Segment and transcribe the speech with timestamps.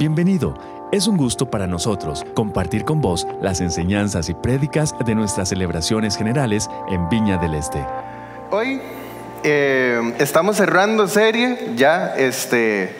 [0.00, 0.54] Bienvenido.
[0.92, 6.16] Es un gusto para nosotros compartir con vos las enseñanzas y prédicas de nuestras celebraciones
[6.16, 7.84] generales en Viña del Este.
[8.50, 8.80] Hoy
[9.44, 12.96] eh, estamos cerrando serie, ya este,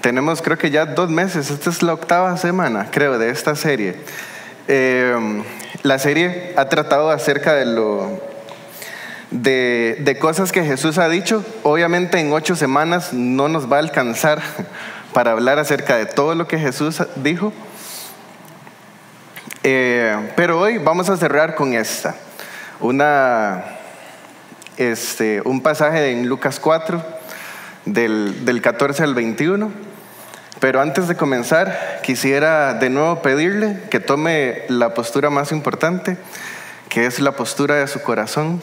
[0.00, 3.94] tenemos creo que ya dos meses, esta es la octava semana creo de esta serie.
[4.66, 5.44] Eh,
[5.84, 8.20] la serie ha tratado acerca de lo
[9.30, 11.44] de, de, cosas que Jesús ha dicho.
[11.62, 14.42] Obviamente en ocho semanas no nos va a alcanzar
[15.12, 17.52] para hablar acerca de todo lo que Jesús dijo.
[19.62, 22.14] Eh, pero hoy vamos a cerrar con esta,
[22.80, 23.64] una,
[24.76, 27.02] este, un pasaje en Lucas 4,
[27.84, 29.70] del, del 14 al 21.
[30.60, 36.18] Pero antes de comenzar, quisiera de nuevo pedirle que tome la postura más importante,
[36.88, 38.60] que es la postura de su corazón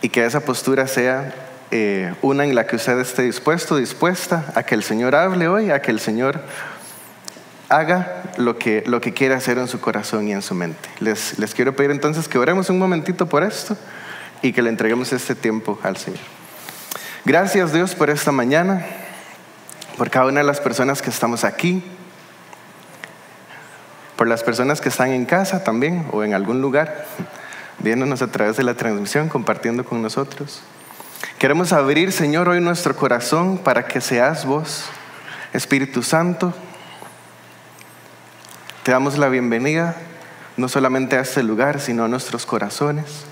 [0.00, 1.34] y que esa postura sea
[1.70, 5.70] eh, una en la que usted esté dispuesto, dispuesta a que el Señor hable hoy,
[5.70, 6.40] a que el Señor
[7.68, 10.88] haga lo que, lo que quiere hacer en su corazón y en su mente.
[10.98, 13.76] Les, les quiero pedir entonces que oremos un momentito por esto
[14.42, 16.20] y que le entreguemos este tiempo al Señor.
[17.24, 18.84] Gracias Dios por esta mañana,
[19.96, 21.84] por cada una de las personas que estamos aquí,
[24.16, 27.06] por las personas que están en casa también o en algún lugar
[27.78, 30.62] viéndonos a través de la transmisión, compartiendo con nosotros.
[31.40, 34.84] Queremos abrir, Señor, hoy nuestro corazón para que seas vos,
[35.54, 36.52] Espíritu Santo.
[38.82, 39.96] Te damos la bienvenida,
[40.58, 43.24] no solamente a este lugar, sino a nuestros corazones,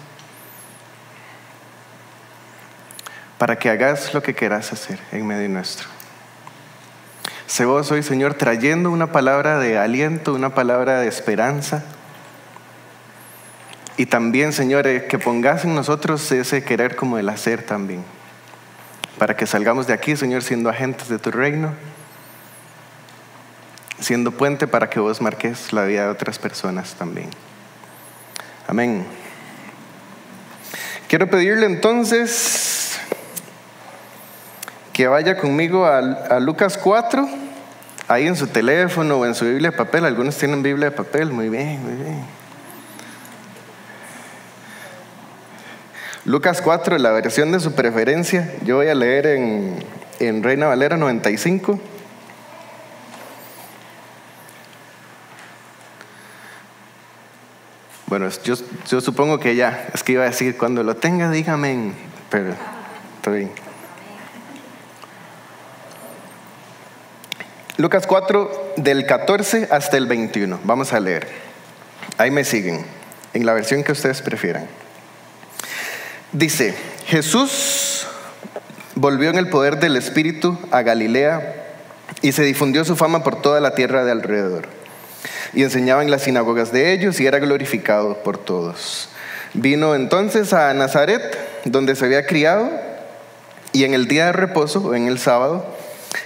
[3.37, 5.87] para que hagas lo que quieras hacer en medio nuestro.
[7.47, 11.85] Sé vos hoy, Señor, trayendo una palabra de aliento, una palabra de esperanza
[13.99, 18.05] y también, Señor, eh, que pongas en nosotros ese querer como el hacer también.
[19.19, 21.75] Para que salgamos de aquí, Señor, siendo agentes de tu reino,
[23.99, 27.29] siendo puente para que vos marques la vida de otras personas también.
[28.69, 29.05] Amén.
[31.09, 33.01] Quiero pedirle entonces
[34.93, 37.29] que vaya conmigo a, a, Lucas 4,
[38.07, 40.05] ahí en su teléfono o en su Biblia de papel.
[40.05, 42.38] Algunos tienen Biblia de papel, muy bien, muy bien.
[46.29, 49.83] Lucas 4, la versión de su preferencia, yo voy a leer en,
[50.21, 51.81] en Reina Valera 95.
[58.09, 58.57] Bueno, yo,
[58.87, 61.93] yo, supongo que ya, es que iba a decir, cuando lo tenga, dígame,
[62.29, 62.53] pero
[63.17, 63.51] está bien.
[67.79, 71.27] Lucas 4, del 14 hasta el 21, vamos a leer.
[72.19, 72.85] Ahí me siguen,
[73.33, 74.67] en la versión que ustedes prefieran.
[76.33, 76.75] Dice,
[77.07, 78.07] Jesús
[78.95, 81.65] volvió en el poder del Espíritu a Galilea
[82.21, 84.69] y se difundió su fama por toda la tierra de alrededor.
[85.55, 89.09] Y enseñaba en las sinagogas de ellos y era glorificado por todos.
[89.55, 91.23] Vino entonces a Nazaret,
[91.65, 92.71] donde se había criado,
[93.73, 95.65] y en el día de reposo, o en el sábado,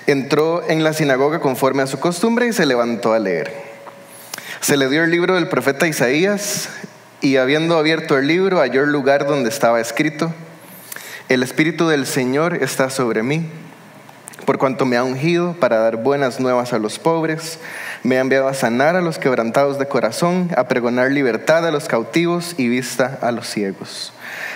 [0.09, 3.53] entró en la sinagoga conforme a su costumbre y se levantó a leer.
[4.61, 6.69] Se le dio el libro del profeta Isaías
[7.23, 10.35] y habiendo abierto el libro halló el lugar donde estaba escrito,
[11.29, 13.49] el Espíritu del Señor está sobre mí,
[14.45, 17.61] por cuanto me ha ungido para dar buenas nuevas a los pobres,
[18.03, 21.87] me ha enviado a sanar a los quebrantados de corazón, a pregonar libertad a los
[21.87, 24.13] cautivos y vista a los ciegos,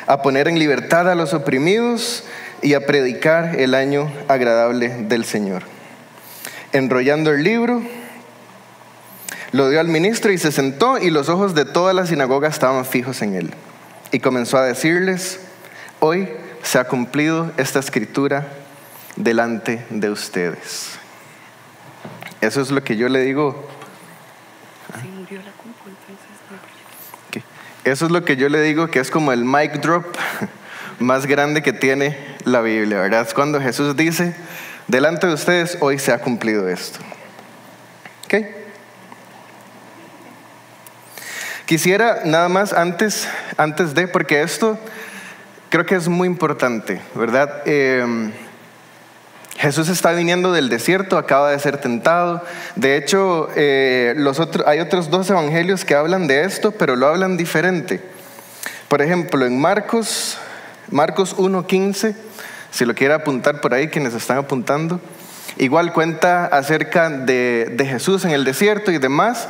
[0.09, 2.25] a poner en libertad a los oprimidos
[2.63, 5.63] y a predicar el año agradable del Señor.
[6.73, 7.81] Enrollando el libro,
[9.53, 12.85] lo dio al ministro y se sentó y los ojos de toda la sinagoga estaban
[12.85, 13.55] fijos en él.
[14.13, 15.41] Y comenzó a decirles,
[16.01, 16.29] hoy
[16.63, 18.47] se ha cumplido esta escritura
[19.17, 20.99] delante de ustedes.
[22.41, 23.69] Eso es lo que yo le digo.
[27.85, 30.05] Eso es lo que yo le digo que es como el mic drop
[30.99, 33.23] más grande que tiene la Biblia, ¿verdad?
[33.23, 34.35] Es cuando Jesús dice,
[34.89, 36.99] delante de ustedes hoy se ha cumplido esto.
[38.25, 38.66] ¿Ok?
[41.67, 43.27] Quisiera nada más antes,
[43.57, 44.79] antes de, porque esto
[45.69, 47.67] creo que es muy importante, ¿verdad?
[47.67, 48.31] Em,
[49.57, 52.45] Jesús está viniendo del desierto, acaba de ser tentado.
[52.77, 54.15] De hecho, eh,
[54.65, 58.01] hay otros dos evangelios que hablan de esto, pero lo hablan diferente.
[58.87, 60.39] Por ejemplo, en Marcos,
[60.89, 62.15] Marcos 1.15,
[62.71, 65.01] si lo quiere apuntar por ahí, quienes están apuntando,
[65.57, 69.49] igual cuenta acerca de Jesús en el desierto y demás.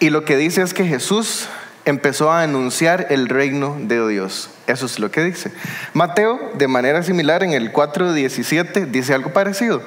[0.00, 1.46] Y lo que dice es que Jesús
[1.84, 4.48] empezó a anunciar el reino de Dios.
[4.66, 5.52] Eso es lo que dice.
[5.92, 9.82] Mateo, de manera similar, en el 4.17, dice algo parecido.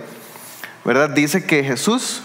[0.85, 1.09] ¿Verdad?
[1.09, 2.21] Dice que Jesús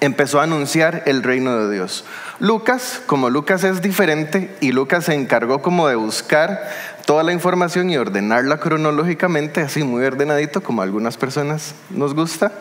[0.00, 2.04] empezó a anunciar el reino de Dios.
[2.38, 6.70] Lucas, como Lucas es diferente y Lucas se encargó como de buscar
[7.06, 12.52] toda la información y ordenarla cronológicamente, así muy ordenadito como a algunas personas nos gusta.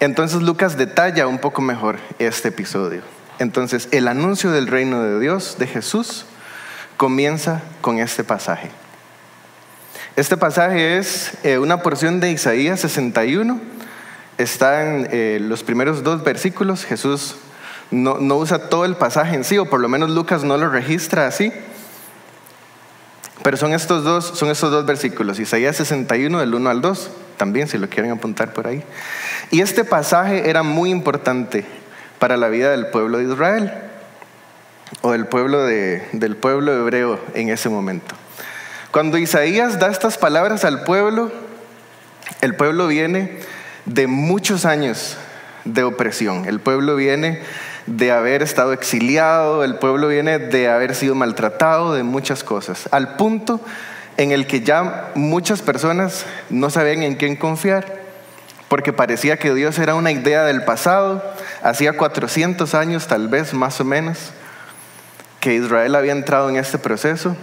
[0.00, 3.02] Entonces Lucas detalla un poco mejor este episodio.
[3.38, 6.26] Entonces el anuncio del reino de Dios, de Jesús,
[6.96, 8.70] comienza con este pasaje.
[10.16, 13.60] Este pasaje es eh, una porción de Isaías 61
[14.42, 16.84] está en eh, los primeros dos versículos.
[16.84, 17.36] Jesús
[17.90, 21.26] no, usa todo el pasaje en sí, o por lo menos Lucas no lo registra
[21.26, 21.52] así.
[23.42, 27.68] Pero son estos dos, son estos dos versículos, Isaías 61 del 1 al 2, también
[27.68, 28.82] si lo quieren apuntar por ahí.
[29.50, 31.64] Y este pasaje era muy importante
[32.18, 33.72] para la vida del pueblo de Israel,
[35.02, 38.14] o del pueblo, del pueblo hebreo en ese momento.
[38.90, 41.30] Cuando Isaías da estas palabras al pueblo,
[42.40, 43.38] el pueblo viene
[43.86, 45.16] de muchos años
[45.64, 46.46] de opresión.
[46.46, 47.40] El pueblo viene
[47.86, 53.16] de haber estado exiliado, el pueblo viene de haber sido maltratado, de muchas cosas, al
[53.16, 53.60] punto
[54.16, 57.99] en el que ya muchas personas no sabían en quién confiar,
[58.70, 61.24] porque parecía que Dios era una idea del pasado,
[61.60, 64.30] hacía 400 años tal vez más o menos,
[65.40, 67.36] que Israel había entrado en este proceso.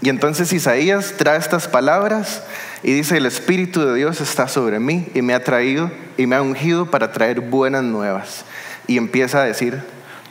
[0.00, 2.44] Y entonces Isaías trae estas palabras
[2.84, 6.36] y dice, el Espíritu de Dios está sobre mí y me ha traído y me
[6.36, 8.44] ha ungido para traer buenas nuevas.
[8.86, 9.82] Y empieza a decir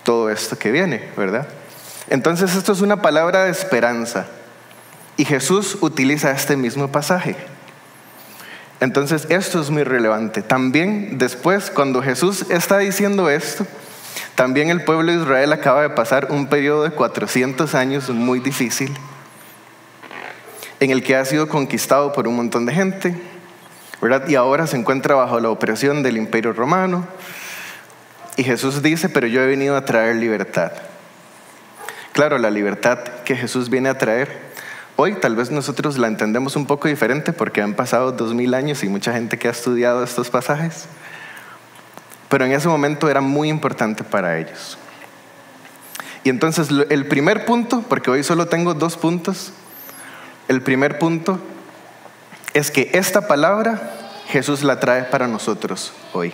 [0.03, 1.49] todo esto que viene, ¿verdad?
[2.09, 4.27] Entonces esto es una palabra de esperanza.
[5.17, 7.35] Y Jesús utiliza este mismo pasaje.
[8.83, 10.41] Entonces esto es muy relevante.
[10.41, 13.65] También después, cuando Jesús está diciendo esto,
[14.35, 18.91] también el pueblo de Israel acaba de pasar un periodo de 400 años muy difícil
[20.81, 23.15] en el que ha sido conquistado por un montón de gente,
[24.01, 24.27] ¿verdad?
[24.27, 27.07] Y ahora se encuentra bajo la opresión del imperio romano.
[28.35, 30.73] Y Jesús dice, pero yo he venido a traer libertad.
[32.11, 34.52] Claro, la libertad que Jesús viene a traer,
[34.95, 38.83] hoy tal vez nosotros la entendemos un poco diferente porque han pasado dos mil años
[38.83, 40.85] y mucha gente que ha estudiado estos pasajes,
[42.29, 44.77] pero en ese momento era muy importante para ellos.
[46.23, 49.51] Y entonces el primer punto, porque hoy solo tengo dos puntos,
[50.47, 51.39] el primer punto
[52.53, 53.93] es que esta palabra
[54.27, 56.33] Jesús la trae para nosotros hoy.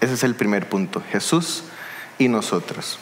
[0.00, 1.64] Ese es el primer punto, Jesús
[2.18, 2.98] y nosotros.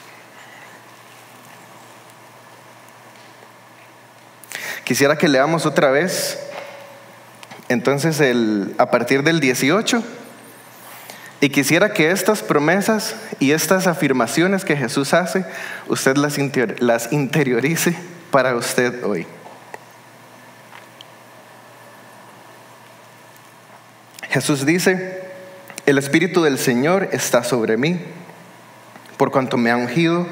[4.91, 6.37] Quisiera que leamos otra vez,
[7.69, 10.03] entonces el, a partir del 18,
[11.41, 15.45] y quisiera que estas promesas y estas afirmaciones que Jesús hace,
[15.87, 16.37] usted las,
[16.81, 17.97] las interiorice
[18.33, 19.29] para usted hoy.
[24.29, 25.23] Jesús dice,
[25.87, 28.01] el Espíritu del Señor está sobre mí,
[29.17, 30.27] por cuanto me ha ungido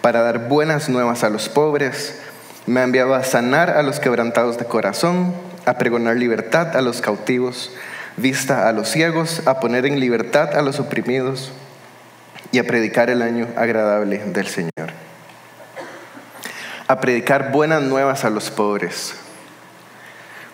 [0.00, 2.23] para dar buenas nuevas a los pobres,
[2.66, 5.34] me ha enviado a sanar a los quebrantados de corazón,
[5.66, 7.70] a pregonar libertad a los cautivos,
[8.16, 11.52] vista a los ciegos, a poner en libertad a los oprimidos
[12.52, 14.92] y a predicar el año agradable del Señor.
[16.86, 19.14] A predicar buenas nuevas a los pobres.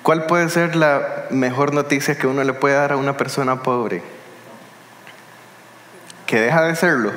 [0.02, 4.02] ¿Cuál puede ser la mejor noticia que uno le puede dar a una persona pobre?
[6.26, 7.12] Que deja de serlo.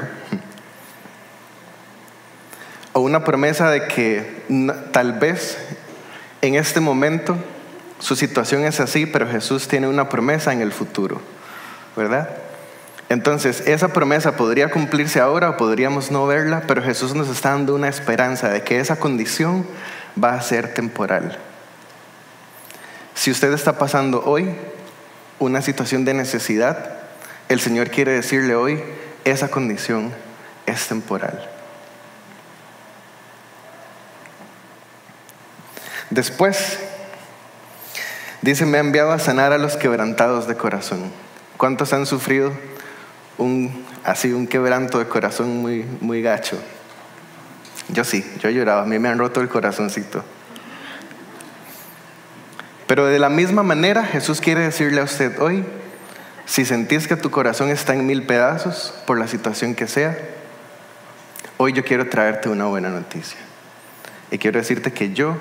[2.93, 4.43] O una promesa de que
[4.91, 5.57] tal vez
[6.41, 7.35] en este momento
[7.99, 11.21] su situación es así, pero Jesús tiene una promesa en el futuro,
[11.95, 12.29] ¿verdad?
[13.09, 17.75] Entonces, esa promesa podría cumplirse ahora o podríamos no verla, pero Jesús nos está dando
[17.75, 19.65] una esperanza de que esa condición
[20.21, 21.37] va a ser temporal.
[23.13, 24.53] Si usted está pasando hoy
[25.39, 26.97] una situación de necesidad,
[27.49, 28.83] el Señor quiere decirle hoy,
[29.25, 30.11] esa condición
[30.65, 31.52] es temporal.
[36.13, 36.77] Después,
[38.43, 41.11] dice, me ha enviado a sanar a los quebrantados de corazón.
[41.57, 42.53] ¿Cuántos han sufrido
[43.39, 46.61] un, así un quebranto de corazón muy, muy gacho?
[47.89, 50.23] Yo sí, yo he llorado, a mí me han roto el corazoncito.
[52.85, 55.65] Pero de la misma manera Jesús quiere decirle a usted hoy,
[56.45, 60.15] si sentís que tu corazón está en mil pedazos por la situación que sea,
[61.57, 63.39] hoy yo quiero traerte una buena noticia.
[64.29, 65.39] Y quiero decirte que yo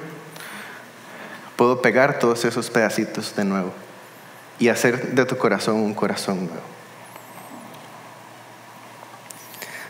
[1.56, 3.72] puedo pegar todos esos pedacitos de nuevo
[4.58, 6.62] y hacer de tu corazón un corazón nuevo.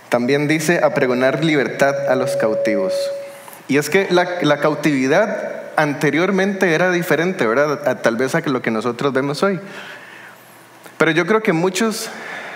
[0.08, 2.92] También dice a pregonar libertad a los cautivos.
[3.68, 8.00] Y es que la, la cautividad anteriormente era diferente, ¿verdad?
[8.02, 9.58] tal vez a lo que nosotros vemos hoy.
[10.98, 12.10] Pero yo creo que muchos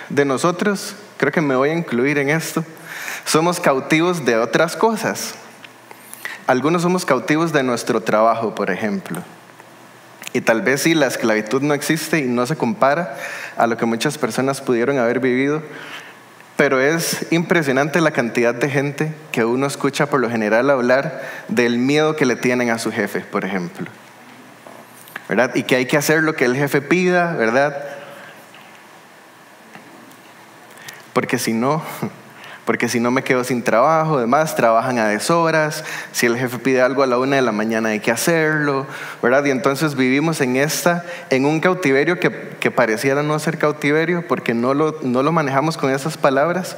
[0.09, 2.65] de nosotros, creo que me voy a incluir en esto,
[3.25, 5.35] somos cautivos de otras cosas.
[6.47, 9.23] Algunos somos cautivos de nuestro trabajo, por ejemplo.
[10.33, 13.17] Y tal vez sí, la esclavitud no existe y no se compara
[13.57, 15.63] a lo que muchas personas pudieron haber vivido,
[16.57, 21.79] pero es impresionante la cantidad de gente que uno escucha por lo general hablar del
[21.79, 23.87] miedo que le tienen a su jefe, por ejemplo.
[25.29, 25.55] ¿Verdad?
[25.55, 27.83] Y que hay que hacer lo que el jefe pida, ¿verdad?
[31.13, 31.83] Porque si no,
[32.67, 36.83] porque si no me quedo sin trabajo, además trabajan a deshoras, si el jefe pide
[36.83, 38.89] algo a la una de la mañana hay que hacerlo,
[39.23, 39.45] ¿verdad?
[39.45, 44.75] Y entonces vivimos en esta, en un cautiverio que, pareciera no ser cautiverio porque no
[44.75, 46.77] lo, no lo manejamos con esas palabras,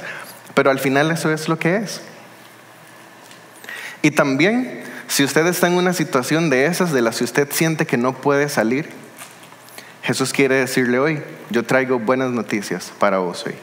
[0.53, 2.01] pero al final eso es lo que es.
[4.03, 7.87] Y también, si usted está en una situación de esas de las que usted siente
[7.87, 8.87] que no puede salir,
[10.03, 13.55] Jesús quiere decirle hoy, yo traigo buenas noticias para vos hoy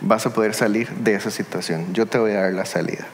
[0.00, 1.92] vas a poder salir de esa situación.
[1.92, 3.06] Yo te voy a dar la salida.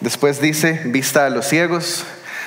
[0.00, 2.04] Después dice, vista a los ciegos.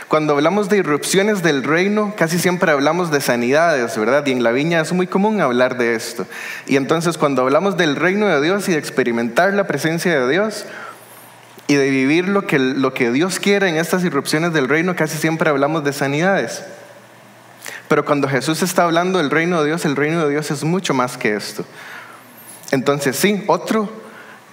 [0.07, 4.25] Cuando hablamos de irrupciones del reino, casi siempre hablamos de sanidades, ¿verdad?
[4.25, 6.25] Y en la viña es muy común hablar de esto.
[6.67, 10.65] Y entonces cuando hablamos del reino de Dios y de experimentar la presencia de Dios
[11.67, 15.17] y de vivir lo que, lo que Dios quiere en estas irrupciones del reino, casi
[15.17, 16.63] siempre hablamos de sanidades.
[17.87, 20.93] Pero cuando Jesús está hablando del reino de Dios, el reino de Dios es mucho
[20.93, 21.65] más que esto.
[22.71, 23.89] Entonces sí, otro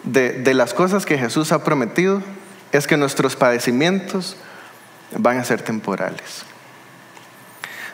[0.04, 2.22] de, las cosas que Jesús ha prometido
[2.72, 4.36] es que nuestros padecimientos
[5.16, 6.44] van a ser temporales.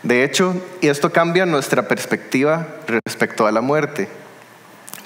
[0.02, 4.08] De hecho, y esto cambia nuestra perspectiva respecto a la muerte,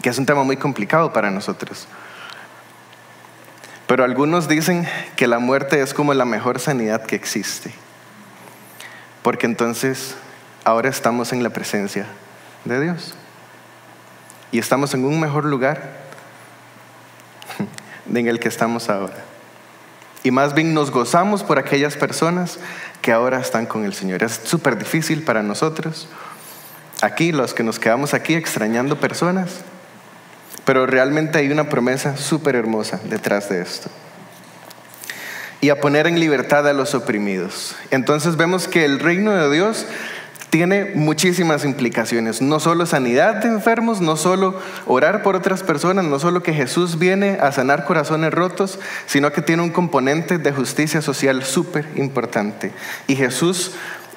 [0.03, 1.87] que es un tema muy complicado para nosotros.
[3.87, 7.73] Pero algunos dicen que la muerte es como la mejor sanidad que existe,
[9.23, 10.17] porque entonces
[10.65, 12.07] ahora estamos en la presencia
[12.65, 13.15] de Dios
[14.53, 15.93] y estamos en un mejor lugar
[18.15, 19.17] en el que estamos ahora.
[20.23, 22.59] Y más bien nos gozamos por aquellas personas
[23.01, 24.25] que ahora están con el Señor.
[24.25, 26.09] Es súper difícil para nosotros,
[27.01, 29.61] aquí, los que nos quedamos aquí extrañando personas,
[30.65, 33.89] pero realmente hay una promesa súper hermosa detrás de esto.
[35.61, 37.77] Y a poner en libertad a los oprimidos.
[37.91, 39.87] Entonces vemos que el reino de Dios
[40.57, 42.41] tiene muchísimas implicaciones.
[42.41, 46.99] No solo sanidad de enfermos, no solo orar por otras personas, no solo que Jesús
[46.99, 52.73] viene a sanar corazones rotos, sino que tiene un componente de justicia social súper importante.
[53.07, 53.73] Y Jesús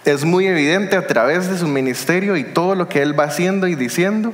[0.05, 3.67] es muy evidente a través de su ministerio y todo lo que Él va haciendo
[3.67, 4.31] y diciendo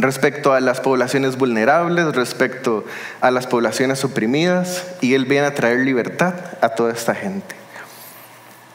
[0.00, 2.84] respecto a las poblaciones vulnerables, respecto
[3.20, 7.59] a las poblaciones oprimidas, y Él viene a traer libertad a toda esta gente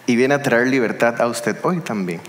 [0.07, 2.21] y viene a traer libertad a usted hoy también.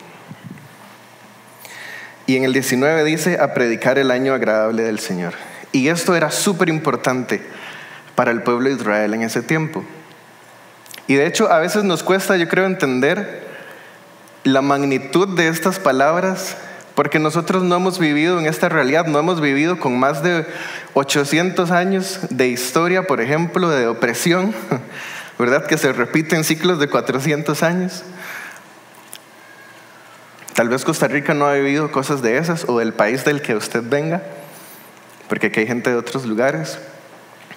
[2.26, 5.35] Y en el 19 dice, a predicar el año agradable del Señor.
[5.73, 7.40] Y esto era súper importante
[8.14, 9.85] para el pueblo de Israel en ese tiempo.
[11.06, 13.47] Y de hecho a veces nos cuesta, yo creo, entender
[14.42, 16.56] la magnitud de estas palabras,
[16.95, 20.47] porque nosotros no hemos vivido en esta realidad, no hemos vivido con más de
[20.95, 24.54] 800 años de historia, por ejemplo, de opresión
[25.38, 25.66] ¿verdad?
[25.66, 28.02] Que se repite en ciclos de 400 años.
[30.55, 33.55] Tal vez Costa Rica no ha vivido cosas de esas o del país del que
[33.55, 34.23] usted venga,
[35.28, 36.78] porque aquí hay gente de otros lugares.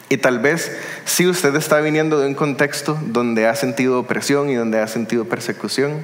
[0.10, 4.56] Y tal vez si usted está viniendo de un contexto donde ha sentido opresión y
[4.56, 6.04] donde ha sentido persecución.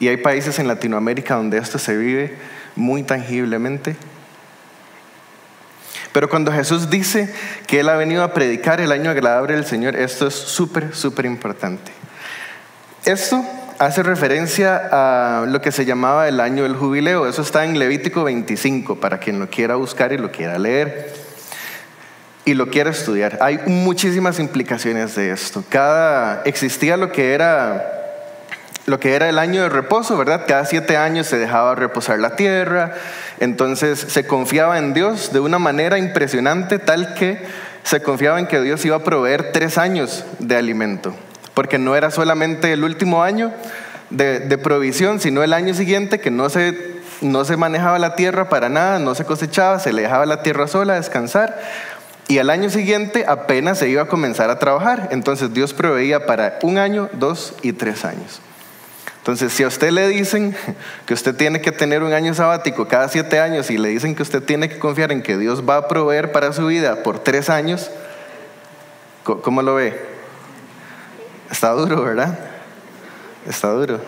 [0.00, 2.36] Y hay países en Latinoamérica donde esto se vive
[2.74, 3.96] muy tangiblemente.
[6.12, 7.32] Pero cuando Jesús dice
[7.66, 11.26] que Él ha venido a predicar el año agradable del Señor, esto es súper, súper
[11.26, 11.92] importante.
[13.04, 13.44] Esto
[13.78, 17.28] hace referencia a lo que se llamaba el año del jubileo.
[17.28, 21.28] Eso está en Levítico 25, para quien lo quiera buscar y lo quiera leer
[22.48, 23.38] y lo quiera estudiar.
[23.42, 25.62] Hay muchísimas implicaciones de esto.
[25.68, 27.97] Cada existía lo que era
[28.88, 30.44] lo que era el año de reposo, ¿verdad?
[30.48, 32.94] Cada siete años se dejaba reposar la tierra,
[33.38, 37.38] entonces se confiaba en Dios de una manera impresionante, tal que
[37.82, 41.14] se confiaba en que Dios iba a proveer tres años de alimento,
[41.52, 43.52] porque no era solamente el último año
[44.08, 46.74] de, provisión, sino el año siguiente que no se,
[47.20, 50.66] no se manejaba la tierra para nada, no se cosechaba, se le dejaba la tierra
[50.66, 51.60] sola a descansar.
[52.26, 55.08] Y al año siguiente apenas se iba a comenzar a trabajar.
[55.12, 58.40] Entonces Dios proveía para un año, dos y tres años.
[59.28, 60.56] Entonces, si a usted le dicen
[61.04, 64.22] que usted tiene que tener un año sabático cada siete años y le dicen que
[64.22, 67.50] usted tiene que confiar en que Dios va a proveer para su vida por tres
[67.50, 67.90] años,
[69.24, 70.00] ¿cómo lo ve?
[71.50, 72.38] Está duro, ¿verdad?
[73.46, 74.00] Está duro.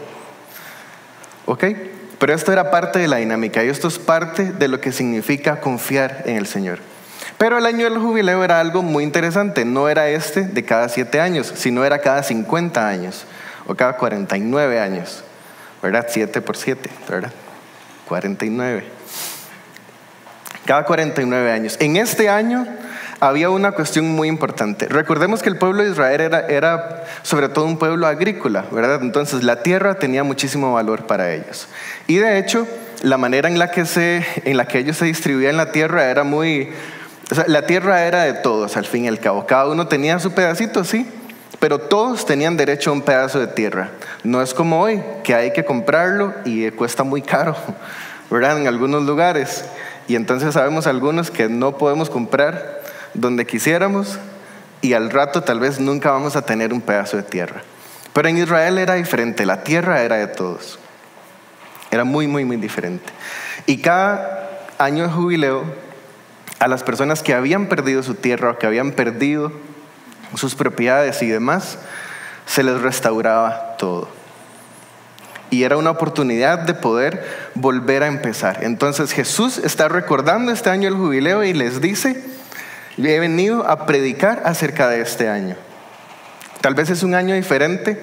[1.45, 1.65] ¿Ok?
[2.19, 5.61] Pero esto era parte de la dinámica y esto es parte de lo que significa
[5.61, 6.79] confiar en el Señor.
[7.37, 11.21] Pero el año del jubileo era algo muy interesante, no era este de cada siete
[11.21, 13.27] años, sino era cada 50 años
[13.77, 15.23] cada 49 años,
[15.83, 16.07] ¿verdad?
[16.09, 17.33] 7 por 7, ¿verdad?
[18.09, 18.85] 49.
[20.67, 21.77] Cada 49 años.
[21.81, 22.67] En este año
[23.21, 24.87] había una cuestión muy importante.
[24.89, 29.01] Recordemos que el pueblo de Israel era, era, sobre todo un pueblo agrícola, ¿verdad?
[29.03, 31.69] Entonces la tierra tenía muchísimo valor para ellos.
[32.07, 32.67] Y de hecho,
[33.03, 36.25] la manera en la que, se, en la que ellos se distribuían la tierra era
[36.25, 36.71] muy...
[37.31, 39.47] O sea, la tierra era de todos, al fin y al cabo.
[39.47, 41.07] Cada uno tenía su pedacito, sí,
[41.61, 43.91] pero todos tenían derecho a un pedazo de tierra.
[44.25, 47.55] No es como hoy, que hay que comprarlo y cuesta muy caro,
[48.31, 48.59] ¿verdad?
[48.59, 49.67] En algunos lugares.
[50.09, 52.81] Y entonces sabemos algunos que no podemos comprar
[53.13, 54.19] donde quisiéramos
[54.81, 57.63] y al rato tal vez nunca vamos a tener un pedazo de tierra.
[58.15, 60.79] Pero en Israel era diferente, la tierra era de todos.
[61.91, 63.13] Era muy, muy, muy diferente.
[63.67, 64.49] Y cada
[64.79, 65.65] año de jubileo,
[66.59, 69.53] a las personas que habían perdido su tierra o que habían perdido
[70.37, 71.79] sus propiedades y demás,
[72.47, 74.09] se les restauraba todo.
[75.51, 78.63] Y era una oportunidad de poder volver a empezar.
[78.63, 82.23] Entonces Jesús está recordando este año el jubileo y les dice,
[82.99, 85.57] he venido a predicar acerca de este año.
[86.61, 88.03] Tal vez es un año diferente,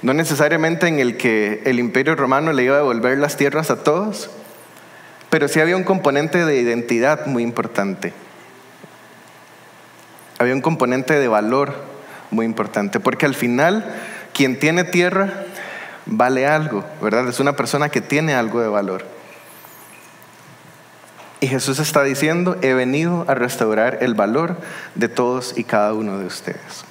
[0.00, 3.84] no necesariamente en el que el imperio romano le iba a devolver las tierras a
[3.84, 4.30] todos,
[5.30, 8.12] pero sí había un componente de identidad muy importante.
[10.38, 11.74] Había un componente de valor
[12.30, 13.84] muy importante, porque al final
[14.32, 15.44] quien tiene tierra
[16.06, 17.28] vale algo, ¿verdad?
[17.28, 19.04] Es una persona que tiene algo de valor.
[21.40, 24.58] Y Jesús está diciendo, he venido a restaurar el valor
[24.94, 26.84] de todos y cada uno de ustedes.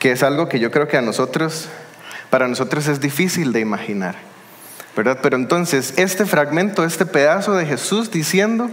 [0.00, 1.68] Que es algo que yo creo que a nosotros,
[2.30, 4.16] para nosotros es difícil de imaginar,
[4.96, 5.20] ¿verdad?
[5.22, 8.68] Pero entonces, este fragmento, este pedazo de Jesús diciendo,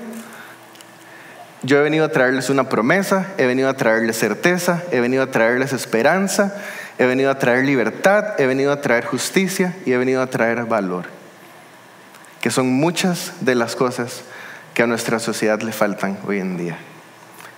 [1.63, 5.32] yo he venido a traerles una promesa, he venido a traerles certeza, he venido a
[5.32, 6.56] traerles esperanza,
[6.97, 10.65] he venido a traer libertad, he venido a traer justicia y he venido a traer
[10.65, 11.06] valor
[12.43, 14.23] que son muchas de las cosas
[14.73, 16.78] que a nuestra sociedad le faltan hoy en día.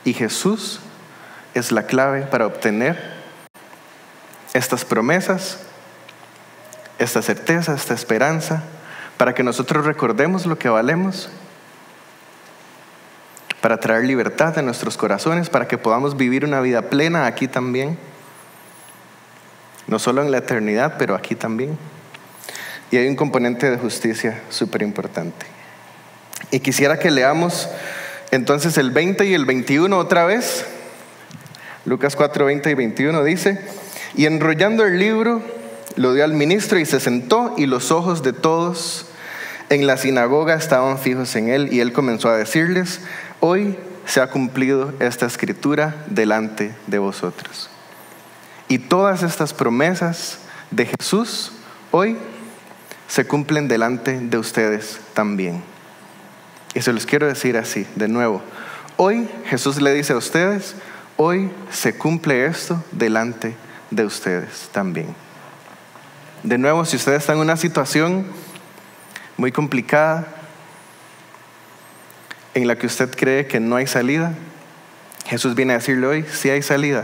[0.04, 0.80] Y Jesús
[1.56, 3.16] es la clave para obtener
[4.54, 5.58] estas promesas,
[7.00, 8.62] esta certeza, esta esperanza,
[9.18, 11.30] para que nosotros recordemos lo que valemos,
[13.66, 17.98] para traer libertad en nuestros corazones, para que podamos vivir una vida plena aquí también,
[19.88, 21.76] no solo en la eternidad, pero aquí también.
[22.92, 25.48] Y hay un componente de justicia súper importante.
[26.52, 27.68] Y quisiera que leamos
[28.30, 30.68] entonces el 20 y el 21 otra vez.
[31.86, 33.60] Lucas 4, 20 y 21 dice,
[34.14, 35.42] y enrollando el libro,
[35.96, 39.08] lo dio al ministro y se sentó y los ojos de todos
[39.70, 43.02] en la sinagoga estaban fijos en él y él comenzó a decirles,
[43.48, 43.78] hoy
[44.08, 47.70] se ha cumplido esta escritura delante de vosotros.
[48.68, 50.40] Y todas estas promesas
[50.72, 51.52] de Jesús
[51.92, 52.18] hoy
[53.08, 55.62] se cumplen delante de ustedes también.
[56.74, 58.42] Y se los quiero decir así, de nuevo.
[58.98, 60.76] Hoy Jesús le dice a ustedes,
[61.16, 63.56] hoy se cumple esto delante
[63.92, 65.16] de ustedes también.
[66.42, 68.26] De nuevo, si ustedes están en una situación
[69.38, 70.35] muy complicada,
[72.56, 74.34] en la que usted cree que no hay salida,
[75.28, 77.04] Jesús viene a decirle hoy, sí hay salida.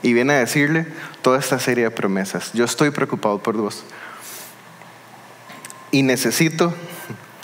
[0.00, 0.86] Y viene a decirle
[1.22, 2.52] toda esta serie de promesas.
[2.52, 3.84] Yo estoy preocupado por vos.
[5.90, 6.72] Y necesito,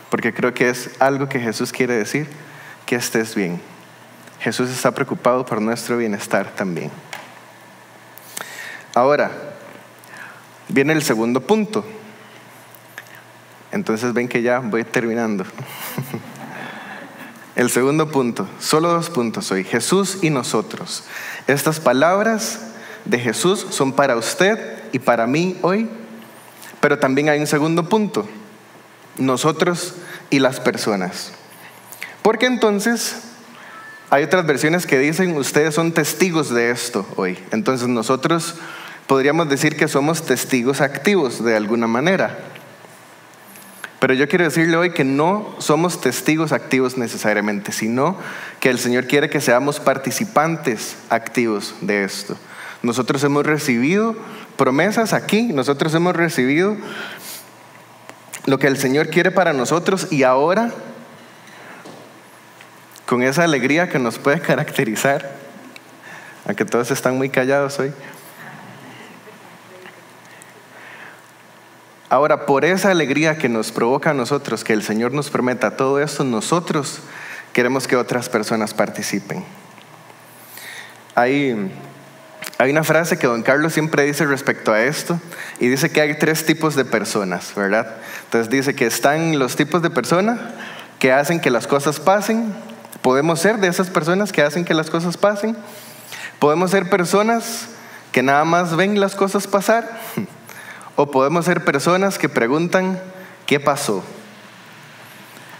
[0.08, 2.28] porque creo que es algo que Jesús quiere decir,
[2.86, 3.60] que estés bien.
[4.40, 6.90] Jesús está preocupado por nuestro bienestar también.
[8.94, 9.32] Ahora,
[10.68, 11.84] viene el segundo punto.
[13.72, 15.44] Entonces ven que ya voy terminando.
[17.58, 21.02] El segundo punto, solo dos puntos hoy, Jesús y nosotros.
[21.48, 22.60] Estas palabras
[23.04, 25.88] de Jesús son para usted y para mí hoy,
[26.78, 28.28] pero también hay un segundo punto
[29.16, 29.94] nosotros
[30.30, 31.32] y las personas.
[32.22, 33.22] Porque entonces
[34.08, 37.40] hay otras versiones que dicen, ustedes son testigos de esto hoy.
[37.50, 38.54] Entonces nosotros
[39.08, 42.38] podríamos decir que somos testigos activos de alguna manera.
[44.00, 48.16] Pero yo quiero decirle hoy que no somos testigos activos necesariamente, sino
[48.60, 52.36] que el Señor quiere que seamos participantes activos de esto.
[52.82, 54.14] Nosotros hemos recibido
[54.56, 56.76] promesas aquí, nosotros hemos recibido
[58.46, 60.70] lo que el Señor quiere para nosotros y ahora,
[63.04, 65.28] con esa alegría que nos puede caracterizar,
[66.46, 67.92] aunque todos están muy callados hoy,
[72.10, 76.00] Ahora, por esa alegría que nos provoca a nosotros, que el Señor nos prometa todo
[76.00, 77.00] esto, nosotros
[77.52, 79.44] queremos que otras personas participen.
[81.14, 81.70] Hay,
[82.56, 85.20] hay una frase que don Carlos siempre dice respecto a esto,
[85.60, 87.96] y dice que hay tres tipos de personas, ¿verdad?
[88.24, 90.38] Entonces dice que están los tipos de personas
[90.98, 92.54] que hacen que las cosas pasen,
[93.02, 95.58] podemos ser de esas personas que hacen que las cosas pasen,
[96.38, 97.68] podemos ser personas
[98.12, 100.00] que nada más ven las cosas pasar,
[101.00, 103.00] o podemos ser personas que preguntan,
[103.46, 104.02] ¿qué pasó?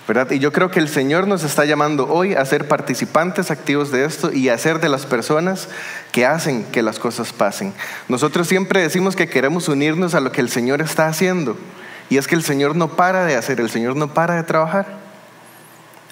[0.09, 0.33] ¿Verdad?
[0.33, 4.05] Y yo creo que el Señor nos está llamando hoy a ser participantes activos de
[4.05, 5.69] esto y a ser de las personas
[6.11, 7.73] que hacen que las cosas pasen.
[8.09, 11.57] Nosotros siempre decimos que queremos unirnos a lo que el Señor está haciendo.
[12.11, 14.87] Y es que el Señor no para de hacer, el Señor no para de trabajar.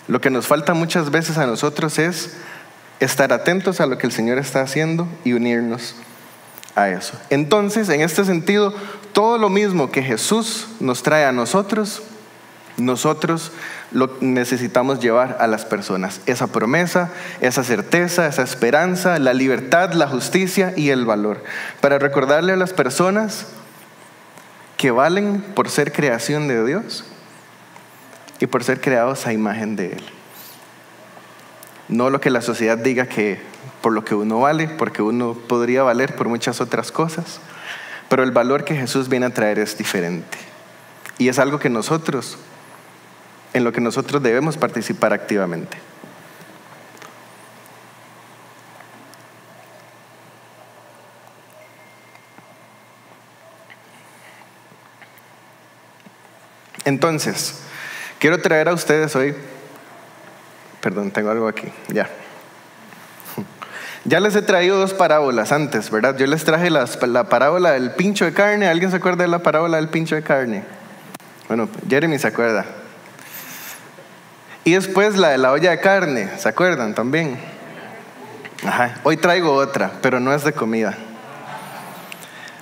[0.07, 2.37] Lo que nos falta muchas veces a nosotros es
[3.01, 5.97] estar atentos a lo que el Señor está haciendo y unirnos
[6.77, 7.19] a eso.
[7.31, 8.73] Entonces, en este sentido,
[9.13, 12.03] todo lo mismo que Jesús nos trae a nosotros,
[12.77, 13.51] nosotros
[13.91, 16.21] lo necesitamos llevar a las personas.
[16.27, 17.11] Esa promesa,
[17.41, 21.43] esa certeza, esa esperanza, la libertad, la justicia y el valor.
[21.81, 23.47] Para recordarle a las personas
[24.77, 27.05] que valen por ser creación de Dios
[28.39, 30.05] y por ser creados a imagen de Él.
[31.89, 33.41] No lo que la sociedad diga que
[33.81, 37.41] por lo que uno vale, porque uno podría valer por muchas otras cosas,
[38.09, 40.39] pero el valor que Jesús viene a traer es diferente.
[41.19, 42.39] Y es algo que nosotros,
[43.55, 45.79] en lo que nosotros debemos participar activamente.
[56.85, 57.61] Entonces,
[58.21, 59.35] quiero traer a ustedes hoy,
[60.87, 62.09] perdón, tengo algo aquí, ya.
[64.05, 66.17] Ya les he traído dos parábolas antes, ¿verdad?
[66.17, 68.69] Yo les traje la parábola del pincho de carne.
[68.69, 70.63] ¿Alguien se acuerda de la parábola del pincho de carne?
[71.49, 72.67] Bueno, Jeremy se acuerda.
[74.63, 77.37] Y después la de la olla de carne, ¿se acuerdan también?
[79.03, 80.95] Hoy traigo otra, pero no es de comida.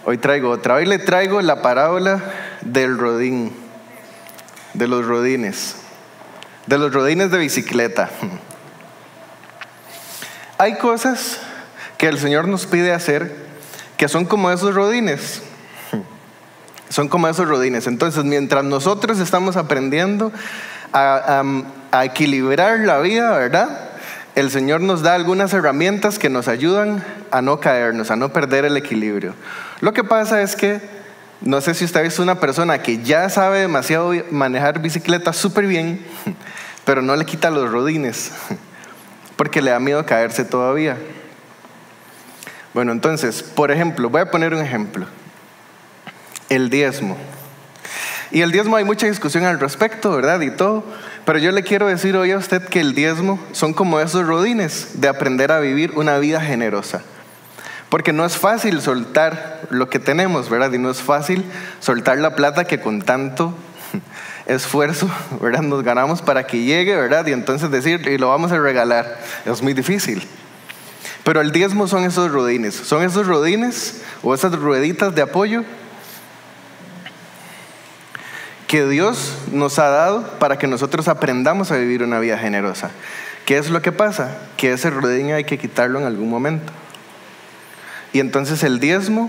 [0.07, 0.77] Hoy traigo otra.
[0.77, 2.23] Hoy le traigo la parábola
[2.63, 3.53] del rodín,
[4.73, 5.77] de los rodines,
[6.67, 8.11] de los rodines de bicicleta.
[10.59, 11.39] Hay cosas
[11.99, 13.45] que el Señor nos pide hacer
[13.97, 15.43] que son como esos rodines.
[16.89, 17.87] Son como esos rodines.
[17.87, 20.33] Entonces, mientras nosotros estamos aprendiendo
[20.93, 21.43] a,
[22.05, 23.91] equilibrar la vida, ¿verdad?
[24.35, 28.65] El Señor nos da algunas herramientas que nos ayudan a no caernos, a no perder
[28.65, 29.35] el equilibrio.
[29.81, 30.81] Lo que pasa es que,
[31.41, 36.05] no sé si usted es una persona que ya sabe demasiado manejar bicicleta súper bien,
[36.85, 38.33] pero no le quita los rodines
[39.37, 40.97] porque le da miedo caerse todavía.
[42.73, 45.07] Bueno, entonces, por ejemplo, voy a poner un ejemplo.
[46.49, 47.17] El diezmo.
[48.31, 50.41] Y el diezmo hay mucha discusión al respecto, ¿verdad?
[50.41, 50.85] Y todo.
[51.25, 55.01] Pero yo le quiero decir hoy a usted que el diezmo son como esos rodines
[55.01, 57.03] de aprender a vivir una vida generosa.
[57.95, 60.73] Porque no es fácil soltar lo que tenemos, ¿verdad?
[60.73, 61.45] Y no es fácil
[61.79, 63.55] soltar la plata que con tanto
[64.47, 65.09] esfuerzo,
[65.41, 65.63] ¿verdad?
[65.63, 67.25] Nos ganamos para que llegue, ¿verdad?
[67.29, 69.21] Y entonces decir, y lo vamos a regalar.
[69.47, 70.27] Es muy difícil.
[71.23, 75.63] Pero el diezmo son esos rodines, son esos rodines o esas rueditas de apoyo
[78.67, 82.91] que Dios nos ha dado para que nosotros aprendamos a vivir una vida generosa.
[83.47, 84.37] ¿Qué es lo que pasa?
[84.57, 86.73] Que ese rodín hay que quitarlo en algún momento.
[88.15, 89.29] Y entonces el diezmo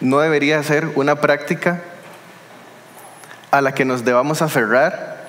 [0.00, 1.80] no debería ser una práctica
[3.52, 5.28] a la que nos debamos aferrar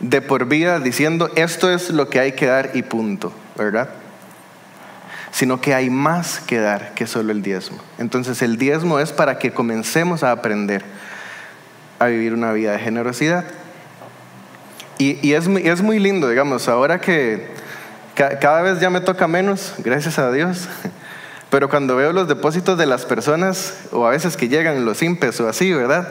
[0.00, 3.88] de por vida diciendo esto es lo que hay que dar y punto, ¿verdad?
[5.30, 7.78] Sino que hay más que dar que solo el diezmo.
[7.98, 10.84] Entonces el diezmo es para que comencemos a aprender
[12.00, 13.44] a vivir una vida de generosidad.
[14.98, 17.46] Y, es, es, muy lindo, digamos, ahora que
[18.16, 20.68] cada vez ya me toca menos, gracias a Dios,
[21.50, 25.40] pero cuando veo los depósitos de las personas, o a veces que llegan los impes
[25.40, 26.08] o así, ¿verdad?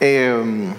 [0.00, 0.74] Em,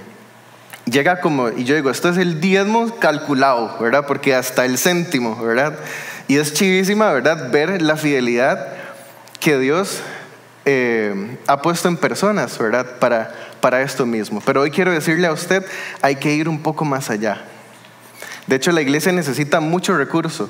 [0.86, 4.06] llega como, y yo digo, esto es el diezmo calculado, ¿verdad?
[4.06, 5.80] Porque hasta el céntimo, ¿verdad?
[6.28, 7.52] Y es chivísima, ¿verdad?
[7.52, 8.68] Ver la fidelidad
[9.40, 10.02] que Dios
[10.66, 13.00] eh, ha puesto en personas, ¿verdad?
[13.00, 14.42] Para, para esto mismo.
[14.46, 15.66] Pero hoy quiero decirle a usted,
[16.04, 17.42] hay que ir un poco más allá.
[18.46, 20.50] De hecho, la iglesia necesita mucho recurso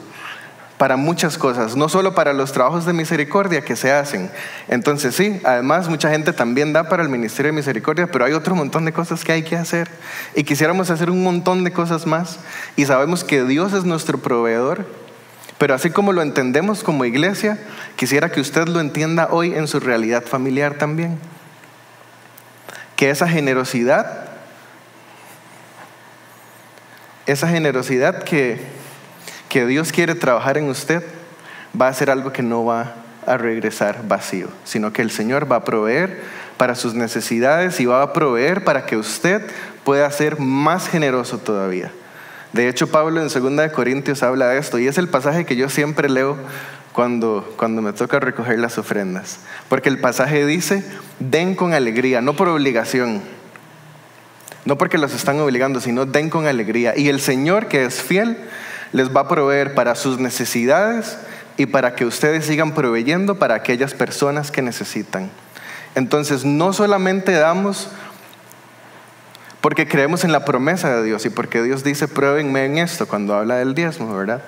[0.78, 4.30] para muchas cosas, no solo para los trabajos de misericordia que se hacen.
[4.68, 8.56] Entonces sí, además mucha gente también da para el Ministerio de Misericordia, pero hay otro
[8.56, 9.90] montón de cosas que hay que hacer
[10.36, 12.40] y quisiéramos hacer un montón de cosas más
[12.76, 14.86] y sabemos que Dios es nuestro proveedor,
[15.58, 17.58] pero así como lo entendemos como iglesia,
[17.96, 21.18] quisiera que usted lo entienda hoy en su realidad familiar también.
[22.98, 24.30] que esa generosidad,
[27.26, 28.75] esa generosidad que,
[29.56, 31.02] que Dios quiere trabajar en usted,
[31.80, 35.56] va a ser algo que no va a regresar vacío, sino que el Señor va
[35.56, 36.24] a proveer
[36.58, 39.42] para sus necesidades y va a proveer para que usted
[39.86, 41.90] pueda ser más generoso todavía.
[42.52, 45.70] De hecho, Pablo en 2 Corintios habla de esto y es el pasaje que yo
[45.70, 46.36] siempre leo
[46.92, 49.40] cuando, cuando me toca recoger las ofrendas.
[49.70, 50.84] Porque el pasaje dice,
[51.20, 53.22] den con alegría, no por obligación,
[54.66, 56.94] no porque los están obligando, sino den con alegría.
[56.98, 58.38] Y el Señor que es fiel
[58.92, 61.18] les va a proveer para sus necesidades
[61.58, 65.30] y para que ustedes sigan proveyendo para aquellas personas que necesitan.
[65.96, 67.90] Entonces, no solamente damos
[69.62, 73.34] porque creemos en la promesa de Dios y porque Dios dice, pruébenme en esto cuando
[73.34, 74.44] habla del diezmo, ¿verdad?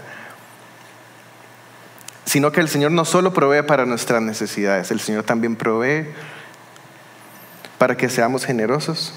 [2.25, 6.07] Sino que el Señor no solo provee para nuestras necesidades, el Señor también provee
[7.79, 9.13] para que seamos generosos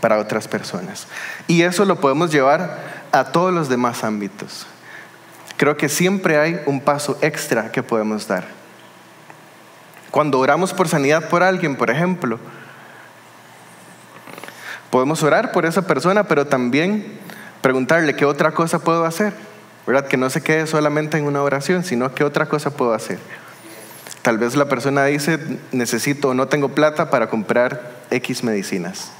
[0.00, 1.06] para otras personas.
[1.46, 4.66] Y eso lo podemos llevar a todos los demás ámbitos.
[5.56, 8.46] Creo que siempre hay un paso extra que podemos dar.
[10.10, 12.38] Cuando oramos por sanidad por alguien, por ejemplo,
[14.90, 17.18] podemos orar por esa persona, pero también
[17.60, 19.32] preguntarle qué otra cosa puedo hacer,
[19.86, 20.06] ¿verdad?
[20.06, 23.18] Que no se quede solamente en una oración, sino qué otra cosa puedo hacer.
[24.22, 25.38] Tal vez la persona dice,
[25.72, 29.10] necesito o no tengo plata para comprar X medicinas.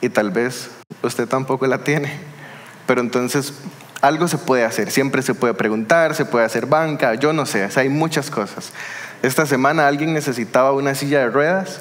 [0.00, 0.70] Y tal vez
[1.02, 2.31] usted tampoco la tiene.
[2.92, 3.54] Pero entonces
[4.02, 4.90] algo se puede hacer.
[4.90, 8.70] Siempre se puede preguntar, se puede hacer banca, yo no sé, hay muchas cosas.
[9.22, 11.80] Esta semana alguien necesitaba una silla de ruedas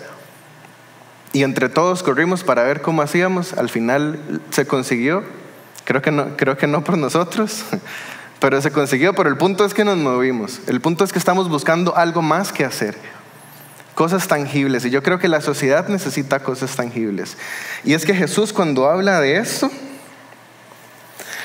[1.34, 3.52] y entre todos corrimos para ver cómo hacíamos.
[3.52, 4.21] Al final
[4.52, 5.26] se consiguió.
[5.84, 7.65] Creo que no, creo que no por nosotros,
[8.39, 9.13] pero se consiguió.
[9.13, 10.62] Pero el punto es que nos movimos.
[10.67, 12.95] El punto es que estamos buscando algo más que hacer.
[13.95, 14.86] Cosas tangibles.
[14.86, 17.36] Y yo creo que la sociedad necesita cosas tangibles.
[17.84, 19.69] Y es que Jesús cuando habla de esto,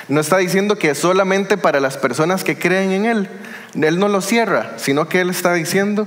[0.08, 3.28] no está diciendo que solamente para las personas que creen en Él.
[3.74, 6.06] Él no lo cierra, sino que Él está diciendo,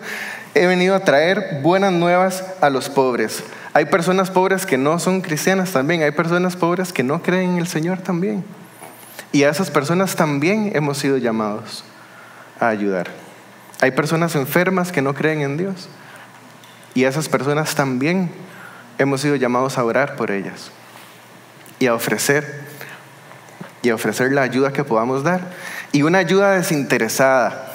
[0.56, 3.44] he venido a traer buenas nuevas a los pobres.
[3.74, 7.58] Hay personas pobres que no son cristianas también, hay personas pobres que no creen en
[7.58, 8.44] el Señor también.
[9.32, 11.84] Y a esas personas también hemos sido llamados
[12.60, 13.08] a ayudar.
[13.82, 15.90] Hay personas enfermas que no creen en Dios.
[16.96, 18.32] Y a esas personas también
[18.98, 20.72] hemos sido llamados a orar por ellas
[21.78, 22.69] y a ofrecer
[23.82, 25.42] y ofrecer la ayuda que podamos dar.
[25.92, 27.74] Y una ayuda desinteresada.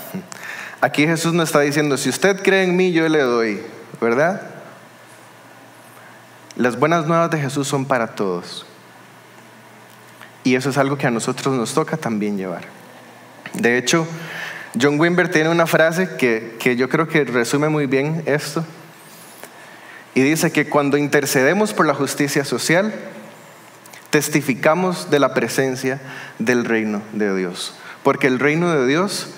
[0.80, 3.60] Aquí Jesús nos está diciendo, si usted cree en mí, yo le doy,
[4.00, 4.42] ¿verdad?
[6.56, 8.66] Las buenas nuevas de Jesús son para todos.
[10.44, 12.64] Y eso es algo que a nosotros nos toca también llevar.
[13.54, 14.06] De hecho,
[14.80, 18.64] John Wimber tiene una frase que, que yo creo que resume muy bien esto.
[20.14, 22.92] Y dice que cuando intercedemos por la justicia social,
[24.14, 26.00] testificamos de la presencia
[26.38, 27.74] del reino de Dios.
[28.04, 29.30] Porque el reino de Dios,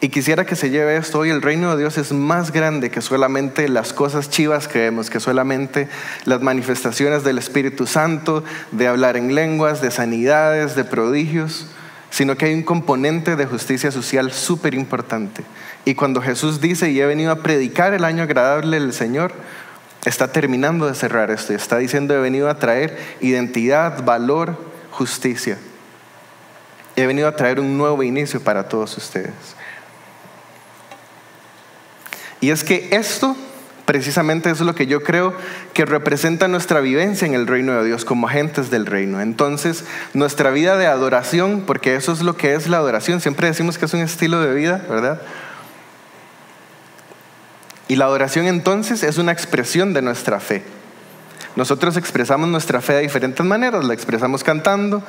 [0.00, 3.02] y quisiera que se lleve esto hoy, el reino de Dios es más grande que
[3.02, 5.86] solamente las cosas chivas que vemos, que solamente
[6.24, 11.66] las manifestaciones del Espíritu Santo, de hablar en lenguas, de sanidades, de prodigios,
[12.08, 15.44] sino que hay un componente de justicia social súper importante.
[15.84, 19.34] Y cuando Jesús dice, y he venido a predicar el año agradable del Señor,
[20.04, 24.56] está terminando de cerrar esto está diciendo he venido a traer identidad, valor,
[24.90, 25.58] justicia.
[26.94, 29.34] He venido a traer un nuevo inicio para todos ustedes.
[32.40, 33.36] Y es que esto
[33.86, 35.32] precisamente es lo que yo creo
[35.72, 39.20] que representa nuestra vivencia en el reino de Dios como agentes del reino.
[39.20, 43.78] Entonces, nuestra vida de adoración, porque eso es lo que es la adoración, siempre decimos
[43.78, 45.22] que es un estilo de vida, ¿verdad?
[47.88, 50.62] Y la adoración entonces es una expresión de nuestra fe.
[51.54, 53.84] Nosotros expresamos nuestra fe de diferentes maneras.
[53.84, 55.02] La expresamos cantando,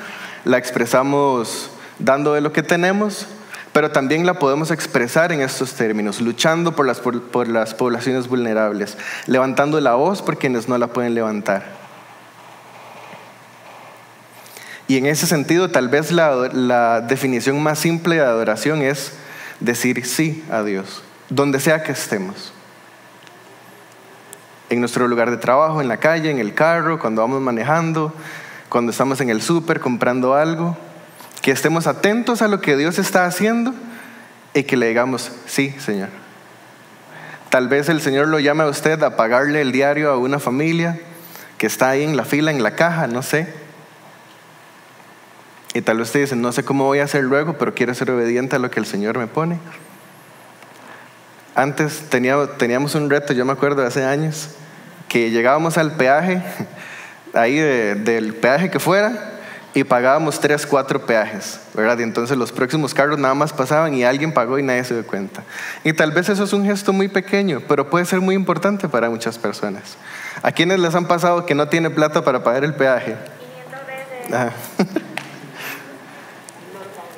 [0.45, 3.27] la expresamos dando de lo que tenemos,
[3.73, 9.95] pero también la podemos expresar en estos términos, luchando por las, poblaciones vulnerables, levantando la
[9.95, 11.65] voz por quienes no la pueden levantar.
[14.87, 19.13] Y en ese sentido, tal vez la, la definición más simple de adoración es
[19.59, 22.53] decir sí a Dios, donde sea que estemos
[24.69, 28.13] en nuestro lugar de trabajo, en la calle, en el carro, cuando vamos manejando,
[28.69, 30.77] cuando estamos en el súper comprando algo,
[31.41, 33.73] que estemos atentos a lo que Dios está haciendo
[34.53, 36.09] y que le digamos, sí, Señor.
[37.49, 40.99] Tal vez el Señor lo llame a usted a pagarle el diario a una familia
[41.57, 43.47] que está ahí en la fila, en la caja, no sé.
[45.73, 48.11] Y tal vez usted dice, no sé cómo voy a hacer luego, pero quiero ser
[48.11, 49.59] obediente a lo que el Señor me pone.
[51.57, 54.49] Antes teníamos un reto, yo me acuerdo de hace años,
[55.09, 56.43] que llegábamos al peaje,
[57.33, 59.39] ahí del peaje que fuera,
[59.73, 61.97] y pagábamos tres, cuatro peajes, ¿verdad?
[61.97, 65.07] Y entonces los próximos carros nada más pasaban y alguien pagó y nadie se dio
[65.07, 65.41] cuenta.
[65.83, 69.09] Y tal vez eso es un gesto muy pequeño, pero puede ser muy importante para
[69.09, 69.97] muchas personas.
[70.43, 73.15] ¿A quienes les han pasado que no tiene plata para pagar el peaje?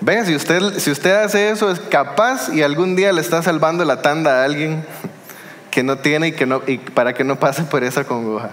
[0.10, 3.86] Venga, si usted, si usted hace eso, es capaz y algún día le está salvando
[3.86, 4.84] la tanda a alguien
[5.70, 8.50] que no tiene y, que no, y para que no pase por esa congoja.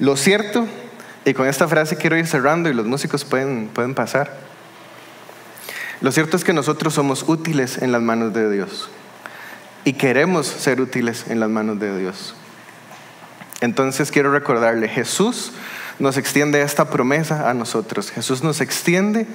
[0.00, 0.66] Lo cierto,
[1.24, 4.36] y con esta frase quiero ir cerrando y los músicos pueden, pueden pasar,
[6.00, 8.90] lo cierto es que nosotros somos útiles en las manos de Dios
[9.84, 12.34] y queremos ser útiles en las manos de Dios.
[13.60, 15.52] Entonces quiero recordarle, Jesús
[16.00, 18.10] nos extiende esta promesa a nosotros.
[18.10, 19.26] Jesús nos extiende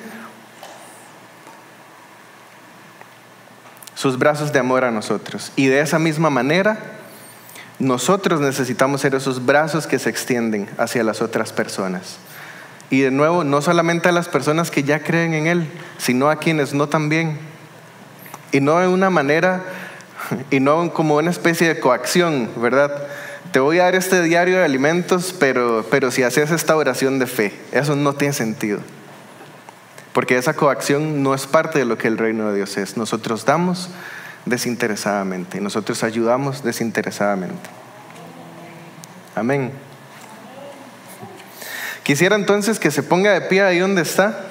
[3.93, 5.51] sus brazos de amor a nosotros.
[5.55, 6.77] Y de esa misma manera,
[7.79, 12.17] nosotros necesitamos ser esos brazos que se extienden hacia las otras personas.
[12.89, 16.37] Y de nuevo, no solamente a las personas que ya creen en Él, sino a
[16.37, 17.39] quienes no también.
[18.51, 19.63] Y no de una manera,
[20.49, 22.91] y no como una especie de coacción, ¿verdad?
[23.55, 27.25] Te voy a dar este diario de alimentos, pero, pero si haces esta oración de
[27.25, 28.79] fe, eso no tiene sentido.
[30.11, 32.97] Porque esa coacción no es parte de lo que el reino de Dios es.
[32.97, 33.91] Nosotros damos
[34.45, 35.61] desinteresadamente.
[35.61, 37.69] Nosotros ayudamos desinteresadamente.
[39.35, 39.71] Amén.
[42.03, 44.47] Quisiera entonces que se ponga de pie ahí donde está.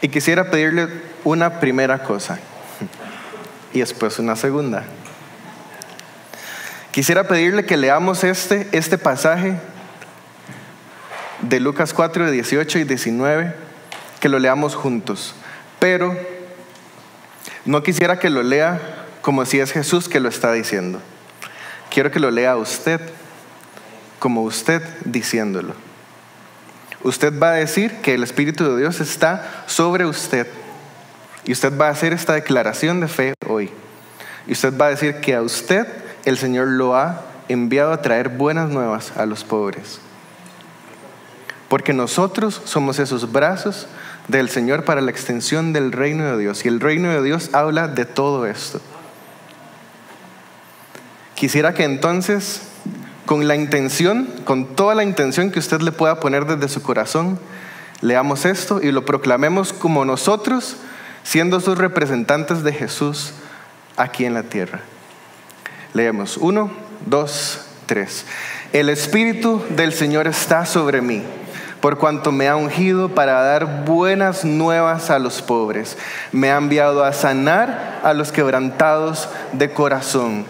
[0.00, 0.86] Y quisiera pedirle
[1.24, 2.38] una primera cosa
[3.72, 4.84] y después una segunda.
[6.90, 9.58] Quisiera pedirle que leamos este, este pasaje
[11.42, 13.54] de Lucas 4, 18 y 19
[14.20, 15.34] que lo leamos juntos,
[15.78, 16.16] pero
[17.66, 18.80] no quisiera que lo lea
[19.20, 21.02] como si es Jesús que lo está diciendo.
[21.90, 23.00] Quiero que lo lea usted
[24.18, 25.74] como usted diciéndolo.
[27.02, 30.46] Usted va a decir que el Espíritu de Dios está sobre usted
[31.46, 33.70] y usted va a hacer esta declaración de fe hoy.
[34.46, 35.86] Y usted va a decir que a usted
[36.24, 40.00] el Señor lo ha enviado a traer buenas nuevas a los pobres.
[41.68, 43.86] Porque nosotros somos esos brazos
[44.26, 46.64] del Señor para la extensión del reino de Dios.
[46.64, 48.80] Y el reino de Dios habla de todo esto.
[51.36, 52.62] Quisiera que entonces,
[53.24, 57.38] con la intención, con toda la intención que usted le pueda poner desde su corazón,
[58.00, 60.76] leamos esto y lo proclamemos como nosotros,
[61.26, 63.32] siendo sus representantes de Jesús
[63.96, 64.78] aquí en la tierra.
[65.92, 66.70] Leemos uno,
[67.04, 68.24] dos, tres.
[68.72, 71.24] El Espíritu del Señor está sobre mí
[71.80, 75.96] por cuanto me ha ungido para dar buenas nuevas a los pobres.
[76.32, 80.46] Me ha enviado a sanar a los quebrantados de corazón,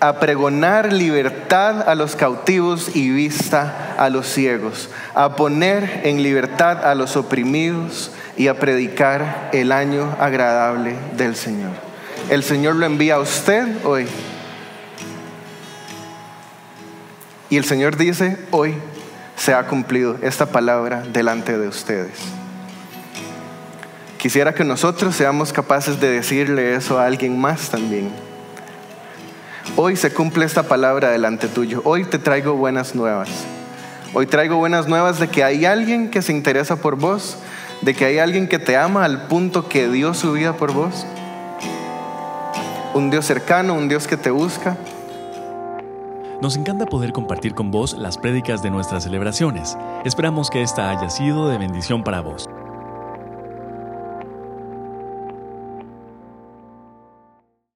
[0.00, 6.84] a pregonar libertad a los cautivos y vista a los ciegos, a poner en libertad
[6.84, 11.72] a los oprimidos y a predicar el año agradable del Señor.
[12.30, 14.06] El Señor lo envía a usted hoy.
[17.48, 18.74] Y el Señor dice hoy,
[19.36, 22.18] se ha cumplido esta palabra delante de ustedes.
[24.18, 28.10] Quisiera que nosotros seamos capaces de decirle eso a alguien más también.
[29.76, 31.82] Hoy se cumple esta palabra delante tuyo.
[31.84, 33.28] Hoy te traigo buenas nuevas.
[34.14, 37.36] Hoy traigo buenas nuevas de que hay alguien que se interesa por vos,
[37.82, 41.06] de que hay alguien que te ama al punto que dio su vida por vos.
[42.94, 44.76] Un Dios cercano, un Dios que te busca,
[46.40, 49.76] nos encanta poder compartir con vos las prédicas de nuestras celebraciones.
[50.04, 52.46] Esperamos que esta haya sido de bendición para vos.